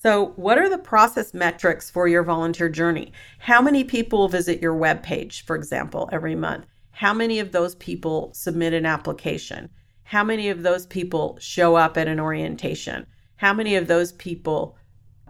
so 0.00 0.26
what 0.36 0.58
are 0.58 0.68
the 0.68 0.78
process 0.78 1.34
metrics 1.34 1.90
for 1.90 2.06
your 2.06 2.22
volunteer 2.22 2.68
journey? 2.68 3.12
How 3.40 3.60
many 3.60 3.82
people 3.82 4.28
visit 4.28 4.62
your 4.62 4.74
web 4.74 5.02
page 5.02 5.44
for 5.44 5.56
example 5.56 6.08
every 6.12 6.36
month? 6.36 6.66
How 6.92 7.12
many 7.12 7.40
of 7.40 7.50
those 7.50 7.74
people 7.74 8.32
submit 8.32 8.74
an 8.74 8.86
application? 8.86 9.70
How 10.04 10.22
many 10.22 10.50
of 10.50 10.62
those 10.62 10.86
people 10.86 11.36
show 11.40 11.74
up 11.74 11.96
at 11.96 12.06
an 12.06 12.20
orientation? 12.20 13.06
How 13.38 13.54
many 13.54 13.76
of 13.76 13.86
those 13.86 14.12
people 14.12 14.76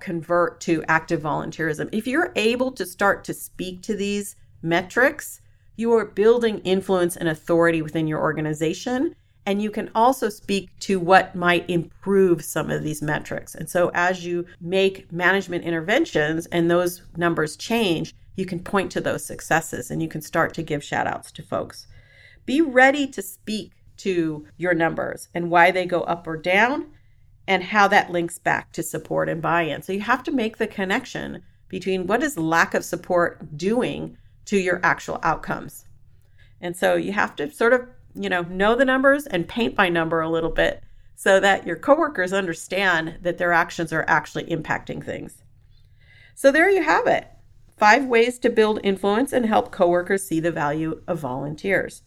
convert 0.00 0.60
to 0.62 0.82
active 0.88 1.20
volunteerism? 1.20 1.90
If 1.92 2.06
you're 2.06 2.32
able 2.36 2.72
to 2.72 2.86
start 2.86 3.22
to 3.24 3.34
speak 3.34 3.82
to 3.82 3.94
these 3.94 4.34
metrics, 4.62 5.42
you 5.76 5.92
are 5.92 6.06
building 6.06 6.60
influence 6.60 7.16
and 7.16 7.28
authority 7.28 7.82
within 7.82 8.06
your 8.06 8.20
organization. 8.20 9.14
And 9.44 9.62
you 9.62 9.70
can 9.70 9.90
also 9.94 10.30
speak 10.30 10.70
to 10.80 10.98
what 10.98 11.34
might 11.34 11.68
improve 11.68 12.42
some 12.42 12.70
of 12.70 12.82
these 12.82 13.02
metrics. 13.02 13.54
And 13.54 13.68
so, 13.68 13.90
as 13.92 14.24
you 14.24 14.46
make 14.60 15.12
management 15.12 15.64
interventions 15.64 16.46
and 16.46 16.70
those 16.70 17.02
numbers 17.16 17.56
change, 17.56 18.14
you 18.36 18.46
can 18.46 18.60
point 18.60 18.90
to 18.92 19.02
those 19.02 19.24
successes 19.24 19.90
and 19.90 20.02
you 20.02 20.08
can 20.08 20.22
start 20.22 20.54
to 20.54 20.62
give 20.62 20.82
shout 20.82 21.06
outs 21.06 21.30
to 21.32 21.42
folks. 21.42 21.86
Be 22.46 22.62
ready 22.62 23.06
to 23.08 23.20
speak 23.20 23.72
to 23.98 24.46
your 24.56 24.72
numbers 24.72 25.28
and 25.34 25.50
why 25.50 25.70
they 25.70 25.84
go 25.84 26.02
up 26.02 26.26
or 26.26 26.36
down 26.38 26.86
and 27.48 27.64
how 27.64 27.88
that 27.88 28.10
links 28.10 28.38
back 28.38 28.70
to 28.72 28.82
support 28.82 29.28
and 29.28 29.40
buy-in. 29.40 29.80
So 29.80 29.94
you 29.94 30.02
have 30.02 30.22
to 30.24 30.30
make 30.30 30.58
the 30.58 30.66
connection 30.66 31.42
between 31.68 32.06
what 32.06 32.22
is 32.22 32.38
lack 32.38 32.74
of 32.74 32.84
support 32.84 33.56
doing 33.56 34.18
to 34.44 34.58
your 34.58 34.80
actual 34.82 35.18
outcomes. 35.22 35.86
And 36.60 36.76
so 36.76 36.94
you 36.94 37.12
have 37.12 37.34
to 37.36 37.50
sort 37.50 37.72
of, 37.72 37.88
you 38.14 38.28
know, 38.28 38.42
know 38.42 38.76
the 38.76 38.84
numbers 38.84 39.26
and 39.26 39.48
paint 39.48 39.74
by 39.74 39.88
number 39.88 40.20
a 40.20 40.28
little 40.28 40.50
bit 40.50 40.82
so 41.14 41.40
that 41.40 41.66
your 41.66 41.76
coworkers 41.76 42.34
understand 42.34 43.16
that 43.22 43.38
their 43.38 43.52
actions 43.52 43.94
are 43.94 44.04
actually 44.06 44.44
impacting 44.44 45.02
things. 45.02 45.42
So 46.34 46.52
there 46.52 46.68
you 46.68 46.82
have 46.82 47.06
it. 47.06 47.28
Five 47.78 48.04
ways 48.04 48.38
to 48.40 48.50
build 48.50 48.80
influence 48.84 49.32
and 49.32 49.46
help 49.46 49.72
coworkers 49.72 50.22
see 50.22 50.38
the 50.38 50.52
value 50.52 51.00
of 51.08 51.20
volunteers. 51.20 52.02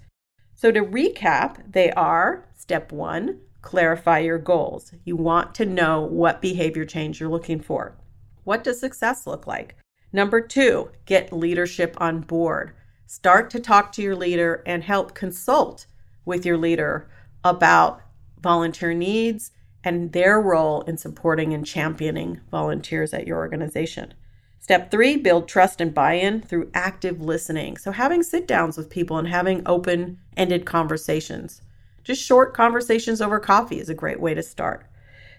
So, 0.54 0.72
to 0.72 0.82
recap, 0.84 1.72
they 1.72 1.92
are 1.92 2.48
step 2.54 2.92
one, 2.92 3.40
clarify 3.62 4.20
your 4.20 4.38
goals. 4.38 4.92
You 5.04 5.16
want 5.16 5.56
to 5.56 5.66
know 5.66 6.02
what 6.02 6.42
behavior 6.42 6.86
change 6.86 7.20
you're 7.20 7.30
looking 7.30 7.60
for. 7.60 7.96
What 8.44 8.64
does 8.64 8.80
success 8.80 9.28
look 9.28 9.46
like? 9.48 9.76
Number 10.14 10.42
two, 10.42 10.92
get 11.06 11.32
leadership 11.32 11.96
on 12.00 12.22
board. 12.22 12.74
Start 13.08 13.50
to 13.52 13.60
talk 13.60 13.92
to 13.94 14.02
your 14.02 14.16
leader 14.16 14.64
and 14.66 14.84
help 14.84 15.14
consult 15.14 15.86
with 16.26 16.46
your 16.46 16.58
leader 16.58 17.10
about 17.44 18.02
volunteer 18.42 18.94
needs 18.94 19.52
and 19.84 20.12
their 20.12 20.40
role 20.40 20.82
in 20.82 20.98
supporting 20.98 21.54
and 21.54 21.66
championing 21.66 22.40
volunteers 22.50 23.14
at 23.14 23.28
your 23.28 23.38
organization. 23.38 24.14
Step 24.60 24.92
three, 24.92 25.18
build 25.18 25.48
trust 25.48 25.82
and 25.82 25.94
buy 25.94 26.14
in 26.14 26.42
through 26.42 26.70
active 26.74 27.20
listening. 27.20 27.78
So, 27.78 27.92
having 27.92 28.22
sit 28.22 28.48
downs 28.48 28.78
with 28.78 28.92
people 28.92 29.18
and 29.18 29.28
having 29.28 29.64
open 29.66 30.20
ended 30.38 30.66
conversations. 30.66 31.62
Just 32.04 32.24
short 32.24 32.54
conversations 32.54 33.22
over 33.22 33.40
coffee 33.40 33.80
is 33.80 33.90
a 33.90 33.96
great 33.96 34.20
way 34.20 34.34
to 34.34 34.44
start. 34.44 34.86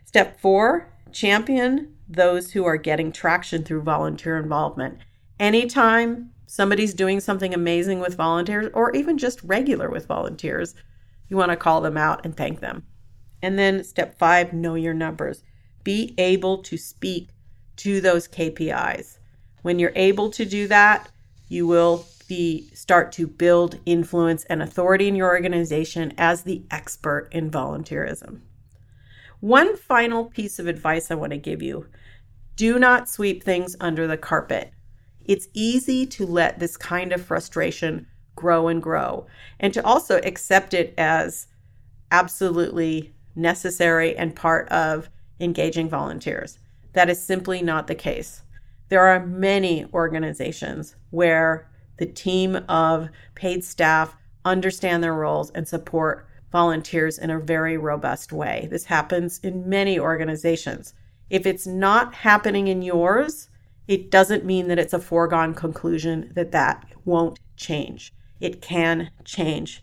Step 0.05 0.41
four, 0.41 0.93
champion 1.13 1.95
those 2.09 2.53
who 2.53 2.65
are 2.65 2.77
getting 2.77 3.11
traction 3.11 3.65
through 3.65 3.83
volunteer 3.83 4.37
involvement. 4.37 4.99
Anytime 5.41 6.31
somebody's 6.47 6.95
doing 6.95 7.21
something 7.21 7.55
amazing 7.55 8.01
with 8.01 8.17
volunteers 8.17 8.71
or 8.75 8.95
even 8.95 9.17
just 9.19 9.43
regular 9.43 9.89
with 9.91 10.07
volunteers, 10.07 10.75
you 11.29 11.37
want 11.37 11.51
to 11.51 11.57
call 11.57 11.81
them 11.81 11.97
out 11.97 12.25
and 12.25 12.37
thank 12.37 12.61
them. 12.61 12.85
And 13.41 13.59
then 13.59 13.83
step 13.83 14.19
five, 14.19 14.53
know 14.53 14.75
your 14.75 14.95
numbers. 14.95 15.43
Be 15.83 16.15
able 16.19 16.59
to 16.59 16.77
speak 16.77 17.31
to 17.77 18.01
those 18.01 18.29
KPIs. 18.29 19.19
When 19.63 19.79
you're 19.79 19.93
able 19.97 20.31
to 20.31 20.45
do 20.45 20.69
that, 20.69 21.09
you 21.49 21.67
will 21.67 21.99
be 22.33 22.71
start 22.73 23.13
to 23.13 23.27
build 23.27 23.79
influence 23.85 24.45
and 24.45 24.63
authority 24.63 25.07
in 25.07 25.15
your 25.15 25.29
organization 25.29 26.15
as 26.17 26.45
the 26.45 26.65
expert 26.71 27.29
in 27.31 27.51
volunteerism. 27.51 28.41
One 29.41 29.77
final 29.77 30.25
piece 30.25 30.59
of 30.59 30.67
advice 30.67 31.11
I 31.11 31.15
want 31.15 31.33
to 31.33 31.37
give 31.37 31.61
you. 31.61 31.89
Do 32.57 32.79
not 32.79 33.11
sweep 33.11 33.45
things 33.45 33.77
under 33.81 34.07
the 34.07 34.17
carpet. 34.17 34.73
It's 35.27 35.49
easy 35.53 36.07
to 36.07 36.25
let 36.25 36.59
this 36.59 36.79
kind 36.79 37.13
of 37.13 37.23
frustration 37.23 38.07
grow 38.35 38.69
and 38.69 38.83
grow 38.83 39.27
and 39.61 39.75
to 39.75 39.85
also 39.85 40.19
accept 40.25 40.73
it 40.73 40.95
as 40.97 41.49
absolutely 42.11 43.15
necessary 43.37 44.17
and 44.17 44.35
part 44.35 44.71
of 44.71 45.11
engaging 45.39 45.91
volunteers. 45.91 46.59
That 46.95 47.11
is 47.11 47.23
simply 47.23 47.61
not 47.61 47.89
the 47.89 47.95
case. 47.95 48.41
There 48.89 49.07
are 49.07 49.27
many 49.27 49.85
organizations 49.93 50.97
where 51.11 51.69
the 51.99 52.07
team 52.07 52.57
of 52.69 53.09
paid 53.35 53.65
staff 53.65 54.17
understand 54.45 55.03
their 55.03 55.15
roles 55.15 55.51
and 55.51 55.67
support 55.67 56.27
volunteers 56.51 57.19
in 57.19 57.31
a 57.31 57.39
very 57.39 57.77
robust 57.77 58.33
way. 58.33 58.69
This 58.71 58.85
happens 58.85 59.39
in 59.41 59.69
many 59.69 59.99
organizations. 59.99 60.95
If 61.31 61.47
it's 61.47 61.67
not 61.67 62.15
happening 62.15 62.69
in 62.69 62.83
yours, 62.83 63.49
it 63.89 64.11
doesn't 64.11 64.45
mean 64.45 64.69
that 64.69 64.79
it's 64.79 64.93
a 64.93 64.99
foregone 64.99 65.55
conclusion 65.55 66.33
that 66.35 66.53
that 66.53 66.85
won't 67.05 67.39
change. 67.57 68.13
It 68.41 68.61
can 68.61 69.11
change. 69.25 69.83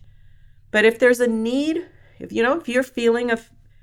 But 0.70 0.84
if 0.84 0.98
there's 0.98 1.20
a 1.20 1.26
need 1.26 1.86
if 2.20 2.32
you 2.32 2.42
know, 2.42 2.58
if 2.58 2.68
you're 2.68 2.82
feeling 2.82 3.30
a 3.30 3.38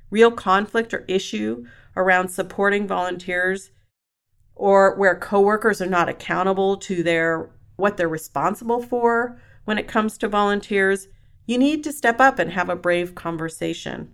real 0.10 0.32
conflict 0.32 0.94
or 0.94 1.04
issue 1.08 1.66
around 1.96 2.30
supporting 2.30 2.88
volunteers 2.88 3.72
or 4.56 4.96
where 4.96 5.16
coworkers 5.16 5.82
are 5.82 5.88
not 5.88 6.08
accountable 6.08 6.78
to 6.78 7.04
their 7.04 7.50
what 7.78 7.96
they're 7.96 8.10
responsible 8.10 8.82
for 8.82 9.40
when 9.66 9.78
it 9.78 9.88
comes 9.88 10.18
to 10.18 10.28
volunteers, 10.28 11.08
you 11.46 11.58
need 11.58 11.84
to 11.84 11.94
step 11.94 12.20
up 12.20 12.40
and 12.40 12.52
have 12.52 12.70
a 12.70 12.76
brave 12.76 13.16
conversation, 13.16 14.12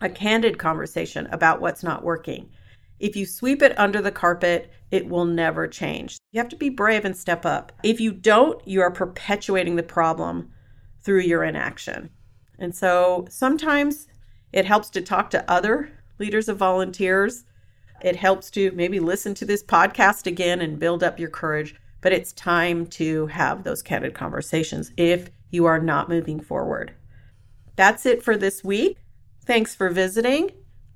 a 0.00 0.08
candid 0.08 0.58
conversation 0.58 1.26
about 1.30 1.60
what's 1.60 1.82
not 1.82 2.02
working. 2.02 2.50
If 2.98 3.14
you 3.14 3.26
sweep 3.26 3.62
it 3.62 3.78
under 3.78 4.00
the 4.00 4.10
carpet, 4.10 4.72
it 4.90 5.08
will 5.08 5.24
never 5.24 5.68
change. 5.68 6.18
You 6.32 6.40
have 6.40 6.48
to 6.48 6.56
be 6.56 6.68
brave 6.68 7.04
and 7.04 7.16
step 7.16 7.44
up. 7.44 7.72
If 7.82 8.00
you 8.00 8.12
don't, 8.12 8.66
you 8.66 8.80
are 8.80 8.90
perpetuating 8.90 9.76
the 9.76 9.82
problem 9.82 10.50
through 11.02 11.20
your 11.20 11.44
inaction. 11.44 12.10
And 12.58 12.74
so 12.74 13.26
sometimes 13.28 14.08
it 14.52 14.64
helps 14.64 14.88
to 14.90 15.02
talk 15.02 15.30
to 15.30 15.50
other 15.50 15.90
leaders 16.18 16.48
of 16.48 16.56
volunteers. 16.56 17.44
It 18.02 18.16
helps 18.16 18.50
to 18.52 18.70
maybe 18.72 19.00
listen 19.00 19.34
to 19.34 19.44
this 19.44 19.62
podcast 19.62 20.26
again 20.26 20.60
and 20.60 20.78
build 20.78 21.02
up 21.02 21.18
your 21.18 21.30
courage. 21.30 21.74
But 22.06 22.12
it's 22.12 22.32
time 22.34 22.86
to 22.86 23.26
have 23.26 23.64
those 23.64 23.82
candid 23.82 24.14
conversations 24.14 24.92
if 24.96 25.28
you 25.50 25.64
are 25.64 25.80
not 25.80 26.08
moving 26.08 26.38
forward. 26.38 26.94
That's 27.74 28.06
it 28.06 28.22
for 28.22 28.36
this 28.36 28.62
week. 28.62 28.98
Thanks 29.44 29.74
for 29.74 29.90
visiting. 29.90 30.52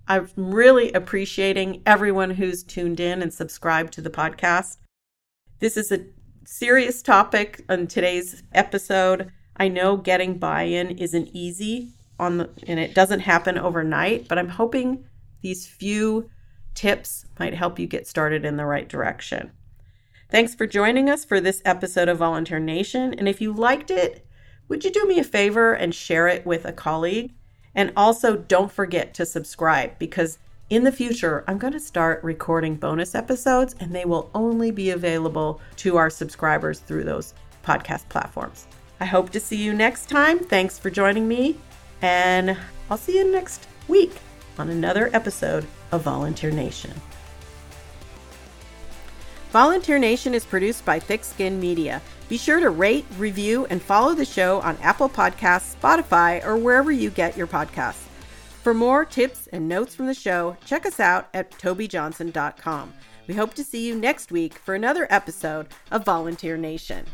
I'm 0.07 0.29
really 0.37 0.92
appreciating 0.92 1.83
everyone 1.85 2.31
who's 2.31 2.62
tuned 2.62 3.01
in 3.01 3.23
and 3.23 3.35
subscribed 3.35 3.92
to 3.94 4.01
the 4.01 4.09
podcast. 4.09 4.77
This 5.59 5.77
is 5.77 5.90
a 5.90 6.07
serious 6.46 7.03
topic 7.03 7.64
on 7.68 7.88
today's 7.88 8.44
episode. 8.53 9.33
I 9.57 9.66
know 9.66 9.96
getting 9.96 10.38
buy-in 10.38 10.90
isn't 10.90 11.31
easy 11.33 11.88
on 12.20 12.38
the 12.38 12.51
and 12.68 12.79
it 12.79 12.94
doesn't 12.94 13.18
happen 13.18 13.59
overnight, 13.59 14.29
but 14.29 14.38
I'm 14.38 14.51
hoping 14.51 15.07
these 15.40 15.66
few 15.66 16.31
tips 16.75 17.27
might 17.40 17.55
help 17.55 17.81
you 17.81 17.88
get 17.88 18.07
started 18.07 18.44
in 18.44 18.57
the 18.57 18.64
right 18.64 18.88
direction. 18.88 19.51
Thanks 20.31 20.55
for 20.55 20.64
joining 20.64 21.11
us 21.11 21.25
for 21.25 21.40
this 21.40 21.61
episode 21.64 22.09
of 22.09 22.19
Volunteer 22.19 22.61
Nation, 22.61 23.14
and 23.14 23.29
if 23.29 23.40
you 23.40 23.53
liked 23.53 23.90
it, 23.90 24.25
would 24.69 24.85
you 24.85 24.93
do 24.93 25.05
me 25.05 25.19
a 25.19 25.25
favor 25.25 25.73
and 25.73 25.93
share 25.93 26.29
it 26.29 26.47
with 26.47 26.64
a 26.64 26.73
colleague? 26.73 27.33
And 27.75 27.93
also 27.97 28.37
don't 28.37 28.71
forget 28.71 29.12
to 29.14 29.27
subscribe 29.27 29.99
because 29.99 30.38
in 30.69 30.85
the 30.85 30.93
future, 30.93 31.43
I'm 31.49 31.59
going 31.59 31.73
to 31.73 31.81
start 31.81 32.23
recording 32.23 32.77
bonus 32.77 33.16
episodes 33.16 33.75
and 33.81 33.93
they 33.93 34.05
will 34.05 34.31
only 34.33 34.71
be 34.71 34.90
available 34.90 35.61
to 35.79 35.97
our 35.97 36.11
subscribers 36.11 36.79
through 36.79 37.03
those 37.03 37.35
podcast 37.64 38.09
platforms. 38.09 38.69
I 39.01 39.07
hope 39.07 39.31
to 39.31 39.40
see 39.40 39.57
you 39.57 39.75
next 39.75 40.09
time. 40.09 40.38
Thanks 40.38 40.79
for 40.79 40.90
joining 40.90 41.27
me, 41.27 41.57
and 42.03 42.57
I'll 42.88 42.97
see 42.97 43.19
you 43.19 43.33
next 43.33 43.66
week 43.88 44.12
on 44.59 44.71
another 44.71 45.11
episode 45.12 45.66
of 45.90 46.03
Volunteer 46.03 46.53
Nation. 46.53 46.93
Volunteer 49.53 49.99
Nation 49.99 50.33
is 50.33 50.45
produced 50.45 50.85
by 50.85 51.01
Thick 51.01 51.25
Skin 51.25 51.59
Media. 51.59 52.01
Be 52.29 52.37
sure 52.37 52.61
to 52.61 52.71
rate, 52.71 53.05
review, 53.19 53.67
and 53.69 53.83
follow 53.83 54.15
the 54.15 54.25
show 54.25 54.61
on 54.61 54.77
Apple 54.77 55.09
Podcasts, 55.09 55.75
Spotify, 55.75 56.45
or 56.45 56.57
wherever 56.57 56.93
you 56.93 57.11
get 57.11 57.37
your 57.37 57.49
podcasts. 57.49 58.07
For 58.63 58.73
more 58.73 59.05
tips 59.05 59.49
and 59.49 59.69
notes 59.69 59.93
from 59.93 60.07
the 60.07 60.15
show, 60.15 60.57
check 60.65 60.87
us 60.87 61.01
out 61.01 61.29
at 61.35 61.51
tobijohnson.com. 61.51 62.93
We 63.27 63.35
hope 63.35 63.55
to 63.55 63.65
see 63.65 63.85
you 63.85 63.97
next 63.97 64.31
week 64.31 64.55
for 64.55 64.77
another 64.77 65.09
episode 65.11 65.67
of 65.91 66.05
Volunteer 66.05 66.57
Nation. 66.57 67.05